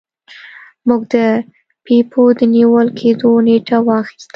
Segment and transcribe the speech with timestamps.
[0.87, 1.15] موږ د
[1.85, 4.29] بیپو د نیول کیدو نیټه واخیسته.